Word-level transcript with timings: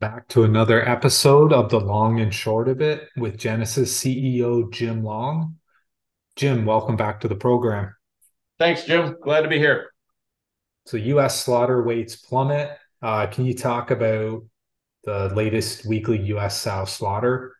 Back 0.00 0.28
to 0.28 0.44
another 0.44 0.88
episode 0.88 1.52
of 1.52 1.68
The 1.68 1.78
Long 1.78 2.20
and 2.20 2.32
Short 2.32 2.68
of 2.68 2.80
It 2.80 3.10
with 3.18 3.36
Genesus 3.36 3.88
CEO 3.88 4.72
Jim 4.72 5.04
Long. 5.04 5.56
Jim, 6.36 6.64
welcome 6.64 6.96
back 6.96 7.20
to 7.20 7.28
the 7.28 7.34
program. 7.34 7.94
Thanks, 8.58 8.84
Jim. 8.84 9.18
Glad 9.22 9.42
to 9.42 9.48
be 9.48 9.58
here. 9.58 9.92
So, 10.86 10.96
U.S. 10.96 11.44
slaughter 11.44 11.82
weights 11.82 12.16
plummet. 12.16 12.78
Uh, 13.02 13.26
can 13.26 13.44
you 13.44 13.52
talk 13.52 13.90
about 13.90 14.42
the 15.04 15.28
latest 15.34 15.84
weekly 15.84 16.18
U.S. 16.28 16.58
sow 16.58 16.86
slaughter? 16.86 17.54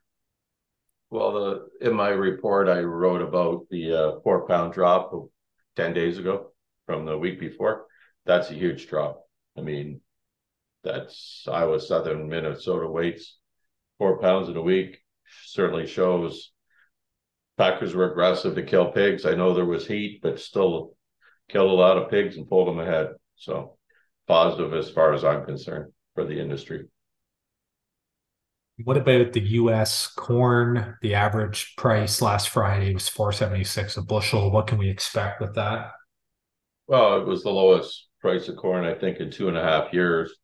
Well, 1.11 1.33
the, 1.33 1.87
in 1.87 1.95
my 1.95 2.09
report, 2.09 2.71
I 2.71 2.81
wrote 2.81 3.21
about 3.21 3.67
the 3.71 3.93
uh, 3.93 4.21
four 4.25 4.47
pound 4.49 4.73
drop 4.73 5.13
of 5.13 5.29
10 5.77 5.93
days 5.93 6.17
ago 6.17 6.53
from 6.87 7.05
the 7.05 7.19
week 7.19 7.39
before. 7.39 7.85
That's 8.25 8.51
a 8.51 8.55
huge 8.55 8.87
drop. 8.87 9.27
I 9.59 9.61
mean, 9.61 10.01
that's 10.83 11.47
Iowa 11.51 11.81
Southern 11.81 12.29
Minnesota 12.29 12.87
weights, 12.87 13.39
four 13.99 14.19
pounds 14.19 14.49
in 14.49 14.57
a 14.57 14.63
week 14.63 14.99
certainly 15.45 15.87
shows 15.87 16.53
packers 17.57 17.95
were 17.95 18.11
aggressive 18.11 18.55
to 18.55 18.63
kill 18.63 18.91
pigs. 18.93 19.27
I 19.27 19.35
know 19.35 19.55
there 19.55 19.65
was 19.65 19.87
heat, 19.87 20.21
but 20.23 20.41
still 20.41 20.97
killed 21.49 21.71
a 21.71 21.75
lot 21.75 21.99
of 21.99 22.11
pigs 22.11 22.37
and 22.37 22.49
pulled 22.49 22.69
them 22.69 22.79
ahead. 22.79 23.11
So 23.37 23.77
positive 24.27 24.73
as 24.75 24.91
far 24.91 25.13
as 25.13 25.25
I'm 25.25 25.45
concerned 25.45 25.93
for 26.15 26.25
the 26.25 26.41
industry. 26.41 26.87
What 28.85 28.97
about 28.97 29.33
the 29.33 29.41
U.S. 29.41 30.07
corn? 30.07 30.97
The 31.03 31.15
average 31.15 31.75
price 31.77 32.23
last 32.23 32.49
Friday 32.49 32.95
was 32.95 33.09
476 33.09 33.99
a 33.99 34.03
bushel. 34.03 34.51
What 34.51 34.67
can 34.69 34.79
we 34.79 34.89
expect 34.89 35.41
with 35.41 35.55
that? 35.57 35.91
Well, 36.87 37.21
it 37.21 37.27
was 37.27 37.43
the 37.43 37.51
lowest 37.51 38.09
price 38.21 38.49
of 38.49 38.57
corn 38.57 38.85
I 38.87 38.95
think 38.95 39.19
in 39.19 39.31
two 39.31 39.49
and 39.49 39.57
a 39.59 39.63
half 39.63 39.93
years. 39.93 40.35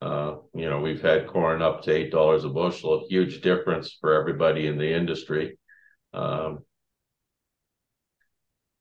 Uh, 0.00 0.36
you 0.54 0.70
know, 0.70 0.80
we've 0.80 1.02
had 1.02 1.26
corn 1.26 1.60
up 1.60 1.82
to 1.82 1.92
eight 1.92 2.12
dollars 2.12 2.44
a 2.44 2.48
bushel, 2.48 2.94
a 2.94 3.08
huge 3.08 3.40
difference 3.40 3.96
for 4.00 4.14
everybody 4.14 4.66
in 4.66 4.78
the 4.78 4.92
industry. 4.92 5.58
Um, 6.14 6.60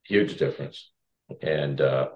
huge 0.06 0.38
difference, 0.38 0.92
and 1.42 1.82
uh, 1.82 2.10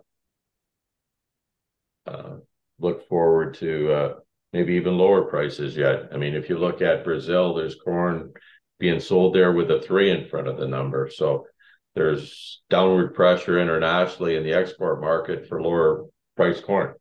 uh, 2.06 2.36
look 2.80 3.08
forward 3.08 3.56
to 3.56 3.92
uh, 3.92 4.14
maybe 4.54 4.74
even 4.74 4.98
lower 4.98 5.24
prices 5.24 5.76
yet. 5.76 6.10
I 6.14 6.18
mean, 6.18 6.36
if 6.36 6.48
you 6.48 6.58
look 6.58 6.82
at 6.82 7.04
Brazil, 7.04 7.56
there's 7.56 7.76
corn 7.76 8.34
being 8.80 9.00
sold 9.00 9.34
there 9.34 9.52
with 9.52 9.72
a 9.72 9.82
three 9.82 10.12
in 10.12 10.28
front 10.30 10.48
of 10.48 10.58
the 10.58 10.68
number, 10.68 11.10
so 11.12 11.48
there's 11.96 12.62
downward 12.70 13.16
pressure 13.16 13.60
internationally 13.60 14.36
in 14.36 14.44
the 14.44 14.54
export 14.54 15.02
market 15.02 15.48
for 15.48 15.62
lower 15.62 16.06
price 16.38 16.62
corn. 16.62 16.94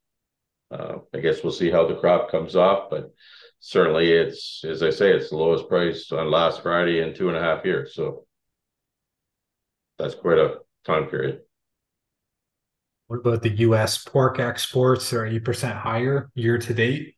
Uh, 0.71 0.99
I 1.13 1.19
guess 1.19 1.43
we'll 1.43 1.53
see 1.53 1.71
how 1.71 1.87
the 1.87 1.97
crop 1.97 2.31
comes 2.31 2.55
off, 2.55 2.91
but 2.91 3.13
certainly 3.59 4.13
it's, 4.13 4.65
as 4.65 4.83
I 4.83 4.91
say, 4.91 5.13
it's 5.13 5.31
the 5.31 5.37
lowest 5.37 5.69
price 5.69 6.11
on 6.13 6.31
last 6.31 6.63
Friday 6.63 7.01
in 7.01 7.15
two 7.15 7.29
and 7.29 7.37
a 7.37 7.41
half 7.41 7.65
years. 7.65 7.95
So 7.95 8.25
that's 9.99 10.15
quite 10.15 10.39
a 10.39 10.59
time 10.87 11.07
period. 11.07 11.41
What 13.09 13.21
about 13.21 13.43
the 13.43 13.51
U.S. 13.51 13.99
pork 13.99 14.39
exports? 14.39 15.11
They're 15.11 15.29
8% 15.29 15.77
higher 15.77 16.31
year 16.35 16.59
to 16.59 16.75
date. 16.75 17.17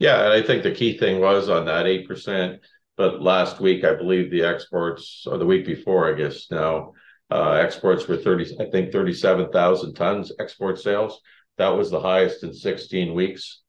Yeah, 0.00 0.24
and 0.24 0.32
I 0.32 0.42
think 0.42 0.62
the 0.64 0.72
key 0.72 0.98
thing 0.98 1.20
was 1.20 1.48
on 1.48 1.66
that 1.66 1.86
8%. 1.86 2.58
But 2.96 3.22
last 3.22 3.60
week, 3.60 3.84
I 3.84 3.94
believe 3.94 4.30
the 4.30 4.42
exports, 4.42 5.24
or 5.26 5.38
the 5.38 5.46
week 5.46 5.64
before, 5.64 6.12
I 6.12 6.18
guess 6.18 6.50
now, 6.50 6.92
uh, 7.30 7.52
exports 7.52 8.08
were 8.08 8.16
30, 8.16 8.56
I 8.60 8.68
think 8.70 8.90
37,000 8.90 9.94
tons 9.94 10.32
export 10.40 10.78
sales 10.80 11.20
that 11.60 11.76
was 11.76 11.90
the 11.90 12.00
highest 12.00 12.42
in 12.42 12.54
16 12.54 13.12
weeks. 13.12 13.60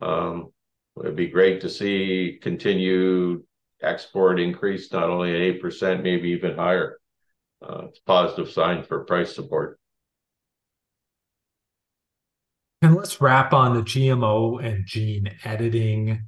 Um, 0.00 0.50
it'd 0.98 1.14
be 1.14 1.28
great 1.28 1.60
to 1.60 1.68
see 1.68 2.38
continued 2.40 3.42
export 3.82 4.40
increase, 4.40 4.90
not 4.90 5.10
only 5.10 5.34
at 5.34 5.60
8%, 5.60 6.02
maybe 6.02 6.30
even 6.30 6.56
higher. 6.56 6.98
Uh, 7.62 7.82
it's 7.88 7.98
a 7.98 8.04
positive 8.06 8.50
sign 8.50 8.82
for 8.82 9.04
price 9.04 9.34
support. 9.34 9.78
And 12.80 12.94
let's 12.94 13.20
wrap 13.20 13.52
on 13.52 13.74
the 13.74 13.82
GMO 13.82 14.64
and 14.64 14.86
gene 14.86 15.30
editing. 15.44 16.22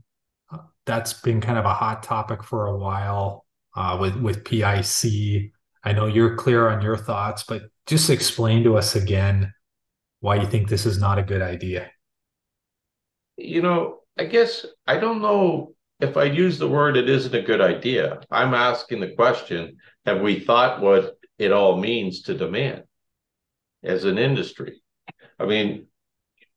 That's 0.84 1.14
been 1.14 1.40
kind 1.40 1.58
of 1.58 1.64
a 1.64 1.72
hot 1.72 2.02
topic 2.02 2.44
for 2.44 2.66
a 2.66 2.76
while 2.76 3.46
uh, 3.74 3.96
with 3.98 4.16
with 4.16 4.44
PIC. 4.44 5.52
I 5.82 5.92
know 5.92 6.06
you're 6.06 6.36
clear 6.36 6.68
on 6.68 6.82
your 6.82 6.96
thoughts, 6.96 7.42
but 7.42 7.62
just 7.86 8.10
explain 8.10 8.64
to 8.64 8.76
us 8.76 8.96
again 8.96 9.52
why 10.20 10.36
you 10.36 10.46
think 10.46 10.68
this 10.68 10.86
is 10.86 10.98
not 10.98 11.18
a 11.18 11.22
good 11.22 11.42
idea. 11.42 11.90
You 13.36 13.62
know, 13.62 14.00
I 14.18 14.24
guess 14.24 14.64
I 14.86 14.96
don't 14.96 15.20
know 15.20 15.74
if 16.00 16.16
I 16.16 16.24
use 16.24 16.58
the 16.58 16.68
word 16.68 16.96
it 16.96 17.08
isn't 17.08 17.34
a 17.34 17.42
good 17.42 17.60
idea. 17.60 18.20
I'm 18.30 18.54
asking 18.54 19.00
the 19.00 19.14
question 19.14 19.76
have 20.04 20.20
we 20.20 20.40
thought 20.40 20.80
what 20.80 21.16
it 21.38 21.52
all 21.52 21.76
means 21.76 22.22
to 22.22 22.34
demand 22.34 22.84
as 23.82 24.04
an 24.04 24.18
industry? 24.18 24.80
I 25.38 25.46
mean, 25.46 25.86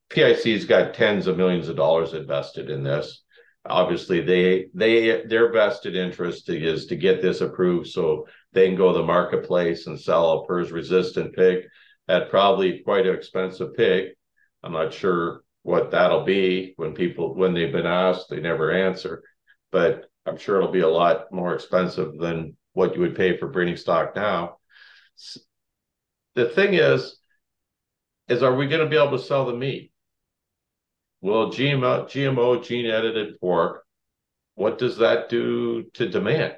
PIC's 0.09 0.65
got 0.65 0.93
tens 0.93 1.27
of 1.27 1.37
millions 1.37 1.67
of 1.67 1.75
dollars 1.75 2.13
invested 2.13 2.69
in 2.69 2.83
this. 2.83 3.23
Obviously, 3.65 4.21
they 4.21 4.67
they 4.73 5.25
their 5.25 5.51
vested 5.51 5.95
interest 5.95 6.49
is 6.49 6.85
to 6.87 6.95
get 6.95 7.21
this 7.21 7.41
approved 7.41 7.87
so 7.87 8.25
they 8.53 8.67
can 8.67 8.77
go 8.77 8.91
to 8.91 8.99
the 8.99 9.05
marketplace 9.05 9.85
and 9.85 9.99
sell 9.99 10.31
a 10.31 10.47
PRRS 10.47 10.71
resistant 10.71 11.35
pig 11.35 11.65
at 12.09 12.31
probably 12.31 12.79
quite 12.79 13.05
an 13.05 13.15
expensive 13.15 13.75
pig. 13.75 14.09
I'm 14.63 14.73
not 14.73 14.93
sure 14.93 15.43
what 15.61 15.91
that'll 15.91 16.23
be 16.23 16.73
when 16.75 16.93
people 16.93 17.35
when 17.35 17.53
they've 17.53 17.71
been 17.71 17.85
asked, 17.85 18.29
they 18.29 18.41
never 18.41 18.71
answer. 18.71 19.23
But 19.71 20.05
I'm 20.25 20.37
sure 20.37 20.57
it'll 20.57 20.71
be 20.71 20.79
a 20.79 20.89
lot 20.89 21.31
more 21.31 21.53
expensive 21.53 22.17
than 22.17 22.57
what 22.73 22.95
you 22.95 23.01
would 23.01 23.15
pay 23.15 23.37
for 23.37 23.47
breeding 23.47 23.77
stock 23.77 24.15
now. 24.15 24.57
The 26.33 26.49
thing 26.49 26.73
is, 26.73 27.17
is 28.27 28.41
are 28.41 28.55
we 28.55 28.67
going 28.67 28.83
to 28.83 28.89
be 28.89 28.97
able 28.97 29.17
to 29.17 29.23
sell 29.23 29.45
the 29.45 29.53
meat? 29.53 29.91
Well, 31.21 31.51
GMO, 31.51 32.05
GMO 32.05 32.63
gene 32.63 32.87
edited 32.87 33.39
pork, 33.39 33.83
what 34.55 34.77
does 34.77 34.97
that 34.97 35.29
do 35.29 35.83
to 35.93 36.09
demand? 36.09 36.55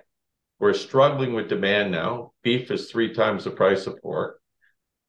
We're 0.59 0.73
struggling 0.73 1.33
with 1.33 1.49
demand 1.49 1.91
now. 1.91 2.33
Beef 2.43 2.71
is 2.71 2.89
three 2.89 3.13
times 3.13 3.43
the 3.43 3.51
price 3.51 3.87
of 3.87 3.99
pork 4.01 4.40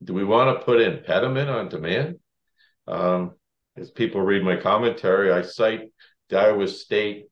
do 0.04 0.14
we 0.14 0.24
want 0.24 0.58
to 0.58 0.64
put 0.64 0.80
impediment 0.80 1.48
on 1.48 1.68
demand? 1.68 2.16
Um, 2.86 3.32
as 3.76 3.90
people 3.90 4.20
read 4.20 4.42
my 4.42 4.56
commentary, 4.56 5.32
I 5.32 5.42
cite 5.42 5.92
the 6.28 6.38
Iowa 6.38 6.68
State 6.68 7.26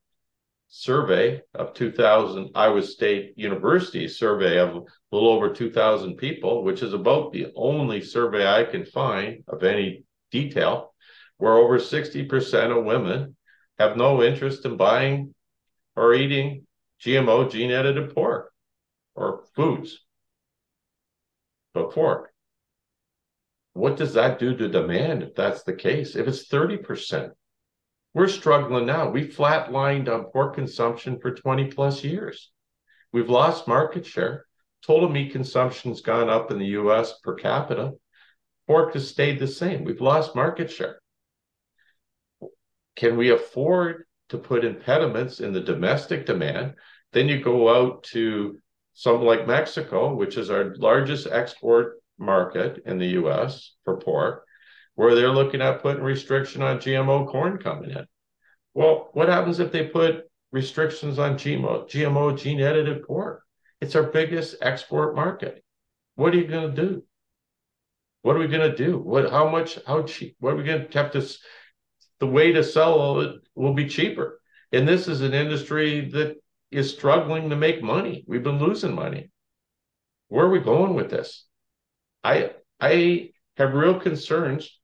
survey 0.69 1.43
of 1.55 1.75
2000, 1.75 2.51
Iowa 2.55 2.83
State 2.83 3.33
University 3.37 4.07
survey 4.09 4.59
of 4.59 4.77
a 4.77 4.83
little 5.11 5.31
over 5.31 5.53
2,000 5.53 6.17
people, 6.17 6.63
which 6.65 6.83
is 6.83 6.95
about 6.95 7.33
the 7.33 7.49
only 7.57 8.01
survey 8.01 8.47
I 8.47 8.65
can 8.65 8.85
find 8.85 9.43
of 9.49 9.65
any 9.65 10.05
detail, 10.31 10.95
where 11.39 11.55
over 11.55 11.79
60% 11.79 12.79
of 12.79 12.85
women 12.85 13.37
have 13.79 13.97
no 13.97 14.23
interest 14.23 14.65
in 14.65 14.77
buying 14.77 15.35
or 15.97 16.15
eating 16.15 16.67
GMO 17.03 17.51
gene 17.51 17.73
edited 17.73 18.15
pork 18.15 18.53
or 19.15 19.45
foods, 19.57 20.05
but 21.75 21.91
pork. 21.91 22.33
What 23.73 23.97
does 23.97 24.15
that 24.15 24.39
do 24.39 24.57
to 24.57 24.69
demand 24.69 25.23
if 25.23 25.35
that's 25.35 25.63
the 25.63 25.75
case? 25.75 26.17
If 26.17 26.27
it's 26.27 26.49
30%, 26.49 27.31
we're 28.15 28.29
struggling 28.29 28.87
now. 28.87 29.11
We 29.11 29.29
flatlined 29.29 30.09
on 30.09 30.25
pork 30.33 30.55
consumption 30.55 31.21
for 31.21 31.35
20 31.35 31.67
plus 31.67 32.03
years. 32.03 32.51
We've 33.13 33.31
lost 33.31 33.69
market 33.69 34.05
share. 34.05 34.47
Total 34.85 35.09
meat 35.09 35.33
consumption's 35.33 36.01
gone 36.01 36.29
up 36.29 36.51
in 36.51 36.59
the 36.59 36.67
US 36.67 37.19
per 37.23 37.35
capita. 37.35 37.93
Pork 38.67 38.95
has 38.95 39.09
stayed 39.09 39.39
the 39.39 39.47
same. 39.47 39.85
We've 39.85 40.01
lost 40.01 40.35
market 40.35 40.71
share. 40.71 41.01
Can 42.97 43.17
we 43.17 43.31
afford 43.31 44.05
to 44.31 44.39
put 44.39 44.65
impediments 44.65 45.41
in 45.41 45.53
the 45.53 45.61
domestic 45.61 46.27
demand? 46.27 46.75
Then 47.13 47.29
you 47.29 47.41
go 47.41 47.69
out 47.69 48.03
to 48.13 48.59
some 48.95 49.23
like 49.23 49.47
Mexico, 49.47 50.15
which 50.15 50.37
is 50.37 50.51
our 50.51 50.75
largest 50.77 51.27
export 51.31 52.00
market 52.21 52.83
in 52.87 52.99
the 52.99 53.19
US 53.21 53.75
for 53.85 53.97
pork, 53.97 54.45
where 54.95 55.15
they're 55.15 55.31
looking 55.31 55.63
at 55.63 55.83
putting 55.83 56.03
restriction 56.03 56.63
on 56.63 56.79
GMO 56.79 57.27
corn 57.29 57.59
coming 57.59 57.91
in. 57.91 58.07
Well, 58.75 59.11
what 59.15 59.29
happens 59.29 59.59
if 59.59 59.73
they 59.73 59.87
put 59.87 60.31
restrictions 60.53 61.19
on 61.19 61.35
GMO, 61.35 61.89
GMO 61.89 62.39
gene 62.39 62.61
edited 62.61 63.03
pork? 63.05 63.43
It's 63.81 63.97
our 63.97 64.05
biggest 64.05 64.57
export 64.61 65.17
market. 65.17 65.65
What 66.15 66.35
are 66.35 66.39
you 66.39 66.47
going 66.47 66.75
to 66.75 66.87
do? 66.87 67.03
What 68.23 68.37
are 68.37 68.41
we 68.41 68.49
going 68.49 68.71
to 68.71 68.77
do? 68.77 68.99
What, 68.99 69.31
how 69.31 69.49
much, 69.49 69.79
how 69.87 70.03
cheap? 70.03 70.37
What 70.39 70.53
are 70.53 70.57
we 70.57 70.65
going 70.65 70.87
to 70.87 70.99
have 70.99 71.13
to, 71.13 71.27
the 72.19 72.27
way 72.27 72.53
to 72.53 72.63
sell 72.63 73.21
it 73.21 73.41
will 73.55 73.73
be 73.73 73.89
cheaper. 73.89 74.41
And 74.73 74.87
this 74.87 75.09
is 75.09 75.23
an 75.23 75.33
industry 75.33 76.11
that 76.11 76.37
is 76.71 76.93
struggling 76.93 77.51
to 77.51 77.57
make 77.57 77.83
money. 77.83 78.25
We've 78.27 78.43
been 78.43 78.59
losing 78.59 78.95
money. 78.95 79.31
Where 80.29 80.47
are 80.47 80.51
we 80.51 80.61
going 80.61 80.95
with 80.95 81.11
this? 81.11 81.47
I 82.23 82.53
I 82.81 83.31
have 83.57 83.75
real 83.75 83.99
concerns 83.99 84.79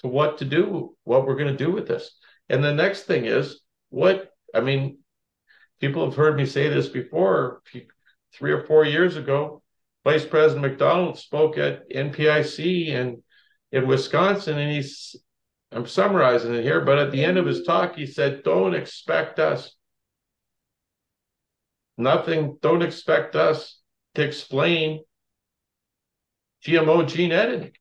to 0.00 0.08
what 0.08 0.38
to 0.38 0.44
do, 0.44 0.96
what 1.04 1.26
we're 1.26 1.36
going 1.36 1.54
to 1.56 1.64
do 1.64 1.70
with 1.70 1.86
this. 1.86 2.10
And 2.48 2.64
the 2.64 2.74
next 2.74 3.04
thing 3.04 3.26
is 3.26 3.60
what 3.90 4.30
I 4.54 4.60
mean, 4.60 4.98
people 5.80 6.04
have 6.04 6.16
heard 6.16 6.36
me 6.36 6.46
say 6.46 6.68
this 6.68 6.88
before. 6.88 7.62
Three 8.32 8.52
or 8.52 8.64
four 8.64 8.84
years 8.84 9.16
ago, 9.16 9.60
Vice 10.04 10.24
President 10.24 10.62
McDonald 10.62 11.18
spoke 11.18 11.58
at 11.58 11.90
NPIC 11.90 12.88
in 12.88 13.22
in 13.72 13.86
Wisconsin, 13.86 14.58
and 14.58 14.70
he's 14.70 15.16
I'm 15.72 15.86
summarizing 15.86 16.54
it 16.54 16.62
here, 16.62 16.84
but 16.84 16.98
at 16.98 17.12
the 17.12 17.24
end 17.24 17.38
of 17.38 17.46
his 17.46 17.62
talk, 17.64 17.96
he 17.96 18.06
said, 18.06 18.42
"Don't 18.42 18.74
expect 18.74 19.38
us 19.38 19.74
nothing. 21.96 22.58
Don't 22.60 22.82
expect 22.82 23.36
us 23.36 23.78
to 24.14 24.22
explain 24.22 25.04
GMO 26.64 27.06
gene 27.06 27.32
editing." 27.32 27.72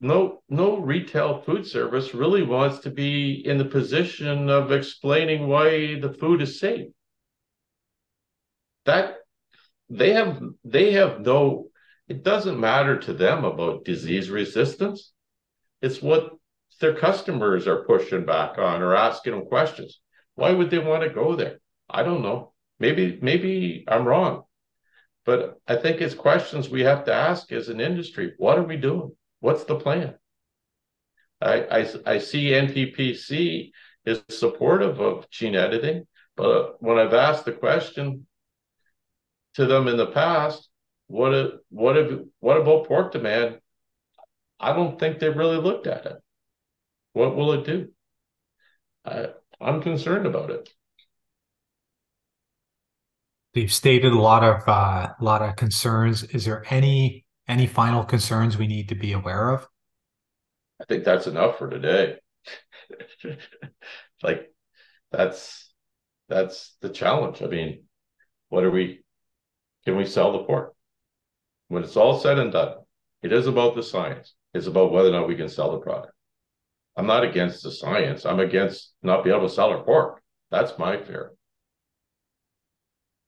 no 0.00 0.42
no 0.48 0.78
retail 0.78 1.42
food 1.42 1.66
service 1.66 2.14
really 2.14 2.42
wants 2.42 2.78
to 2.80 2.90
be 2.90 3.46
in 3.46 3.58
the 3.58 3.64
position 3.64 4.48
of 4.48 4.72
explaining 4.72 5.46
why 5.46 6.00
the 6.00 6.12
food 6.18 6.40
is 6.40 6.58
safe. 6.58 6.88
That 8.86 9.16
they 9.90 10.12
have 10.14 10.42
they 10.64 10.92
have 10.92 11.20
no 11.20 11.68
it 12.08 12.24
doesn't 12.24 12.58
matter 12.58 12.98
to 12.98 13.12
them 13.12 13.44
about 13.44 13.84
disease 13.84 14.30
resistance. 14.30 15.12
It's 15.82 16.02
what 16.02 16.32
their 16.80 16.94
customers 16.94 17.68
are 17.68 17.84
pushing 17.84 18.24
back 18.24 18.58
on 18.58 18.82
or 18.82 18.96
asking 18.96 19.34
them 19.34 19.46
questions. 19.46 20.00
Why 20.34 20.52
would 20.52 20.70
they 20.70 20.78
want 20.78 21.02
to 21.02 21.10
go 21.10 21.36
there? 21.36 21.60
I 21.88 22.02
don't 22.02 22.22
know. 22.22 22.54
Maybe 22.78 23.18
maybe 23.20 23.84
i'm 23.86 24.06
wrong 24.06 24.44
but 25.24 25.60
i 25.66 25.76
think 25.76 26.00
it's 26.00 26.14
questions 26.14 26.68
we 26.68 26.82
have 26.82 27.04
to 27.04 27.12
ask 27.12 27.52
as 27.52 27.68
an 27.68 27.80
industry 27.80 28.32
what 28.38 28.58
are 28.58 28.64
we 28.64 28.76
doing 28.76 29.10
What's 29.40 29.64
the 29.64 29.76
plan? 29.76 30.14
I, 31.40 31.62
I, 31.62 31.88
I 32.06 32.18
see 32.18 32.50
NPPC 32.50 33.70
is 34.04 34.22
supportive 34.28 35.00
of 35.00 35.28
gene 35.30 35.56
editing, 35.56 36.06
but 36.36 36.82
when 36.82 36.98
I've 36.98 37.14
asked 37.14 37.46
the 37.46 37.52
question 37.52 38.26
to 39.54 39.66
them 39.66 39.88
in 39.88 39.96
the 39.96 40.06
past, 40.06 40.68
what 41.06 41.60
what 41.70 41.96
if, 41.96 42.20
what 42.38 42.58
about 42.58 42.86
pork 42.86 43.12
demand? 43.12 43.58
I 44.60 44.74
don't 44.74 45.00
think 45.00 45.18
they've 45.18 45.36
really 45.36 45.56
looked 45.56 45.86
at 45.86 46.04
it. 46.04 46.16
What 47.14 47.34
will 47.34 47.52
it 47.54 47.64
do? 47.64 47.88
I, 49.06 49.28
I'm 49.58 49.82
concerned 49.82 50.26
about 50.26 50.50
it. 50.50 50.68
You've 53.54 53.72
stated 53.72 54.12
a 54.12 54.20
lot 54.20 54.44
of 54.44 54.68
uh, 54.68 55.12
a 55.18 55.24
lot 55.24 55.42
of 55.42 55.56
concerns. 55.56 56.22
Is 56.22 56.44
there 56.44 56.64
any 56.70 57.24
any 57.48 57.66
final 57.66 58.04
concerns 58.04 58.56
we 58.56 58.68
need 58.68 58.88
to 58.90 58.94
be 58.94 59.12
aware 59.12 59.50
of? 59.50 59.66
I 60.80 60.84
think 60.84 61.04
that's 61.04 61.26
enough 61.26 61.58
for 61.58 61.68
today. 61.68 62.16
like 64.22 64.52
that's 65.10 65.72
that's 66.28 66.76
the 66.80 66.90
challenge. 66.90 67.42
I 67.42 67.46
mean, 67.46 67.84
what 68.50 68.62
are 68.62 68.70
we 68.70 69.02
can 69.84 69.96
we 69.96 70.06
sell 70.06 70.32
the 70.32 70.44
pork? 70.44 70.74
When 71.66 71.82
it's 71.82 71.96
all 71.96 72.20
said 72.20 72.38
and 72.38 72.52
done, 72.52 72.76
it 73.22 73.32
is 73.32 73.48
about 73.48 73.74
the 73.74 73.82
science. 73.82 74.34
It's 74.54 74.68
about 74.68 74.92
whether 74.92 75.08
or 75.08 75.12
not 75.12 75.28
we 75.28 75.36
can 75.36 75.48
sell 75.48 75.72
the 75.72 75.78
product. 75.78 76.12
I'm 76.96 77.06
not 77.06 77.24
against 77.24 77.64
the 77.64 77.72
science. 77.72 78.24
I'm 78.24 78.40
against 78.40 78.92
not 79.02 79.24
being 79.24 79.34
able 79.34 79.48
to 79.48 79.54
sell 79.54 79.70
our 79.70 79.82
pork. 79.82 80.22
That's 80.50 80.78
my 80.78 81.02
fear 81.02 81.32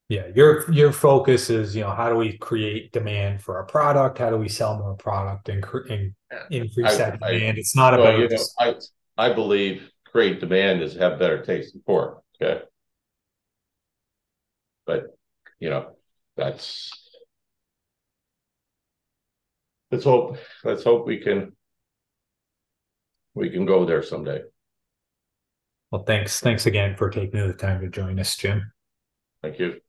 yeah 0.09 0.27
your 0.35 0.71
your 0.71 0.93
focus 0.93 1.49
is 1.51 1.75
you 1.75 1.83
know 1.83 1.91
how 1.91 2.09
do 2.09 2.17
we 2.17 2.37
create 2.39 2.93
demand 2.93 3.41
for 3.41 3.61
a 3.61 3.67
product? 3.67 4.19
How 4.19 4.31
do 4.31 4.37
we 4.37 4.49
sell 4.49 4.79
more 4.79 4.95
product 4.95 5.49
and, 5.49 5.65
and 5.89 6.13
increase 6.51 6.95
I, 6.95 6.97
that 6.97 7.21
demand? 7.21 7.57
I, 7.57 7.61
it's 7.61 7.77
not 7.77 7.93
well, 7.99 8.09
about 8.09 8.19
you 8.19 8.29
know, 8.29 8.45
I, 8.59 8.75
I 9.17 9.33
believe 9.33 9.91
create 10.05 10.41
demand 10.41 10.83
is 10.83 10.95
have 10.95 11.19
better 11.19 11.43
taste 11.43 11.75
in 11.75 11.81
pork 11.83 12.23
okay? 12.41 12.63
But 14.87 15.07
you 15.61 15.71
know 15.71 15.93
that's 16.37 16.91
let's 19.91 20.05
hope 20.05 20.39
let's 20.65 20.85
hope 20.85 21.07
we 21.07 21.19
can 21.19 21.53
we 23.35 23.51
can 23.51 23.65
go 23.65 23.85
there 23.85 24.03
someday. 24.03 24.43
Well 25.91 26.05
thanks 26.05 26.41
thanks 26.41 26.67
again 26.67 26.97
for 26.97 27.11
taking 27.11 27.47
the 27.47 27.55
time 27.55 27.81
to 27.81 27.89
join 27.89 28.19
us 28.19 28.37
jim. 28.37 28.73
Thank 29.43 29.59
you 29.59 29.81